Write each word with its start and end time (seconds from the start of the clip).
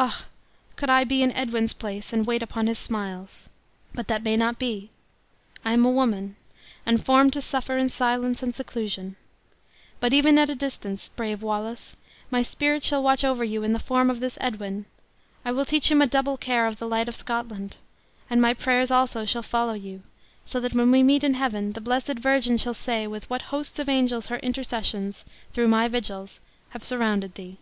Ah! 0.00 0.26
could 0.76 0.88
I 0.88 1.02
be 1.02 1.24
in 1.24 1.32
Edwin's 1.32 1.72
place 1.72 2.12
and 2.12 2.24
wait 2.24 2.40
upon 2.40 2.68
his 2.68 2.78
smiles! 2.78 3.48
But 3.92 4.06
that 4.06 4.22
may 4.22 4.36
not 4.36 4.56
be; 4.56 4.90
I 5.64 5.72
am 5.72 5.84
a 5.84 5.90
woman, 5.90 6.36
and 6.86 7.04
formed 7.04 7.32
to 7.32 7.40
suffer 7.40 7.76
in 7.76 7.90
silence 7.90 8.40
and 8.40 8.54
seclusion. 8.54 9.16
But 9.98 10.14
even 10.14 10.38
at 10.38 10.50
a 10.50 10.54
distance, 10.54 11.08
brave 11.08 11.42
Wallace, 11.42 11.96
my 12.30 12.42
spirit 12.42 12.84
shall 12.84 13.02
watch 13.02 13.24
over 13.24 13.42
you 13.42 13.64
in 13.64 13.72
the 13.72 13.80
form 13.80 14.08
of 14.08 14.20
this 14.20 14.38
Edwin; 14.40 14.84
I 15.44 15.50
will 15.50 15.64
teach 15.64 15.90
him 15.90 16.00
a 16.00 16.06
double 16.06 16.36
care 16.36 16.68
of 16.68 16.76
the 16.76 16.86
light 16.86 17.08
of 17.08 17.16
Scotland. 17.16 17.78
And 18.30 18.40
my 18.40 18.54
prayers, 18.54 18.92
also, 18.92 19.24
shall 19.24 19.42
follow 19.42 19.74
you; 19.74 20.04
so 20.46 20.60
that 20.60 20.74
when 20.76 20.92
we 20.92 21.02
meet 21.02 21.24
in 21.24 21.34
heaven, 21.34 21.72
the 21.72 21.80
Blessed 21.80 22.20
Virgin 22.20 22.56
shall 22.56 22.72
say 22.74 23.08
with 23.08 23.28
what 23.28 23.42
hosts 23.50 23.80
of 23.80 23.88
angels 23.88 24.28
her 24.28 24.38
intercessions, 24.38 25.24
through 25.52 25.66
my 25.66 25.88
vigils 25.88 26.38
have 26.68 26.84
surrounded 26.84 27.34
thee!" 27.34 27.58